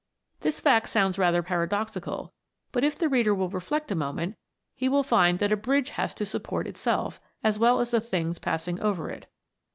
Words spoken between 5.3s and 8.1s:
that a bridge has to support itself, as well as the